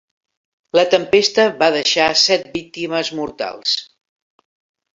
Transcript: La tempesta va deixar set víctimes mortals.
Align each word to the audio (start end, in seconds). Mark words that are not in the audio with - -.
La 0.77 0.85
tempesta 0.93 1.45
va 1.59 1.67
deixar 1.75 2.09
set 2.23 2.49
víctimes 2.57 3.13
mortals. 3.21 3.79